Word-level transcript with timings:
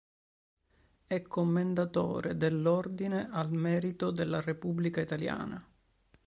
È 1.05 1.21
Commendatore 1.21 2.35
dell'Ordine 2.35 3.29
al 3.31 3.51
merito 3.51 4.09
della 4.09 4.41
Repubblica 4.41 4.99
Italiana. 4.99 5.63